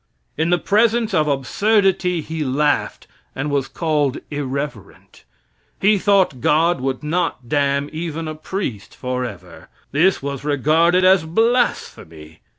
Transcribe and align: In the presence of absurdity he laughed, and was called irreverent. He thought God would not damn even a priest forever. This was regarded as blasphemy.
In 0.35 0.49
the 0.49 0.57
presence 0.57 1.13
of 1.13 1.27
absurdity 1.27 2.21
he 2.21 2.43
laughed, 2.43 3.05
and 3.35 3.51
was 3.51 3.67
called 3.67 4.17
irreverent. 4.31 5.25
He 5.79 5.99
thought 5.99 6.41
God 6.41 6.81
would 6.81 7.03
not 7.03 7.47
damn 7.47 7.87
even 7.93 8.27
a 8.27 8.33
priest 8.33 8.95
forever. 8.95 9.69
This 9.91 10.19
was 10.23 10.43
regarded 10.43 11.03
as 11.05 11.23
blasphemy. 11.23 12.39